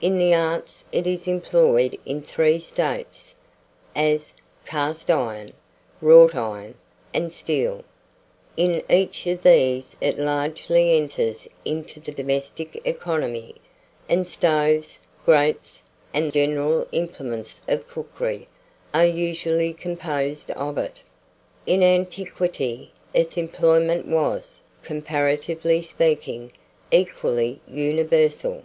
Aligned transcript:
In 0.00 0.18
the 0.18 0.34
arts 0.34 0.84
it 0.90 1.06
is 1.06 1.28
employed 1.28 1.96
in 2.04 2.20
three 2.20 2.58
states, 2.58 3.36
as 3.94 4.32
cast 4.66 5.08
iron, 5.08 5.52
wrought 6.00 6.34
iron, 6.34 6.74
and 7.14 7.32
steel. 7.32 7.84
In 8.56 8.82
each 8.90 9.28
of 9.28 9.44
these 9.44 9.94
it 10.00 10.18
largely 10.18 10.96
enters 10.98 11.46
into 11.64 12.00
the 12.00 12.10
domestic 12.10 12.82
economy, 12.84 13.54
and 14.08 14.26
stoves, 14.26 14.98
grates, 15.24 15.84
and 16.12 16.26
the 16.26 16.32
general 16.32 16.88
implements 16.90 17.60
of 17.68 17.86
cookery, 17.86 18.48
are 18.92 19.06
usually 19.06 19.72
composed 19.72 20.50
of 20.50 20.76
it. 20.76 21.02
In 21.66 21.84
antiquity, 21.84 22.90
its 23.14 23.36
employment 23.36 24.08
was, 24.08 24.60
comparatively 24.82 25.82
speaking, 25.82 26.50
equally 26.90 27.60
universal. 27.68 28.64